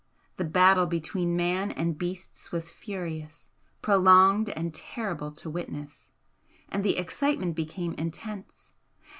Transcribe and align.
The 0.37 0.45
battle 0.45 0.87
between 0.87 1.35
man 1.35 1.69
and 1.69 1.95
beasts 1.95 2.51
was 2.51 2.71
furious, 2.71 3.51
prolonged 3.83 4.49
and 4.49 4.73
terrible 4.73 5.31
to 5.33 5.47
witness 5.47 6.09
and 6.69 6.83
the 6.83 6.97
excitement 6.97 7.55
became 7.55 7.93
intense. 7.99 8.73